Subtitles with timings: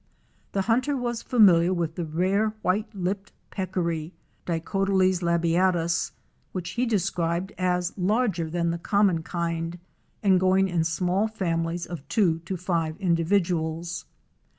[0.53, 4.13] The hunter was familiar with the rare White lipped Peccary
[4.47, 6.09] (Dicotyles labiatus),
[6.53, 9.77] which he described as larger than the common kind
[10.23, 14.05] and going in small families of two to five individuals.